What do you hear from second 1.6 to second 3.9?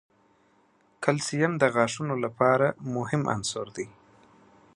د غاښونو لپاره مهم عنصر دی.